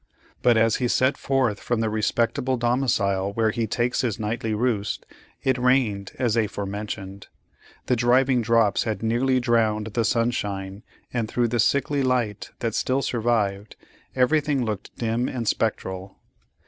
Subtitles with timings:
[0.41, 5.05] But as he set forth from the respectable domicile where he takes his nightly roost,
[5.43, 7.27] it rained, as aforementioned.
[7.85, 10.81] The driving drops had nearly drowned the sunshine,
[11.13, 13.75] and through the sickly light that still survived,
[14.15, 16.17] everything looked dim and spectral.